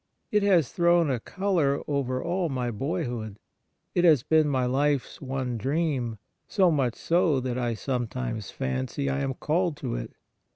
[0.31, 3.37] It has thrown a colour over all my boyhood;
[3.93, 9.19] it has been my hfe's one dream, so much so that I sometimes fancy I
[9.19, 10.11] am called to it.